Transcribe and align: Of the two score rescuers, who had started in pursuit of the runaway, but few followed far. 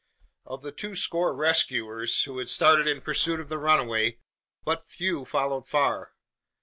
Of 0.47 0.63
the 0.63 0.71
two 0.71 0.95
score 0.95 1.31
rescuers, 1.35 2.23
who 2.23 2.39
had 2.39 2.49
started 2.49 2.87
in 2.87 3.01
pursuit 3.01 3.39
of 3.39 3.49
the 3.49 3.59
runaway, 3.59 4.17
but 4.65 4.89
few 4.89 5.25
followed 5.25 5.67
far. 5.67 6.15